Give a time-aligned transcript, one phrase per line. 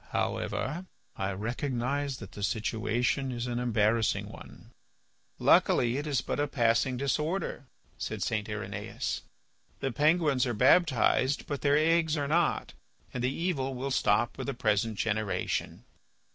[0.09, 4.71] However, I recognise that the situation is an embarrassing one."
[5.37, 7.67] "Luckily it is but a passing disorder,"
[7.99, 8.49] said St.
[8.49, 9.21] Irenaeus.
[9.79, 12.73] "The penguins are baptized, but their eggs are not,
[13.13, 15.85] and the evil will stop with the present generation."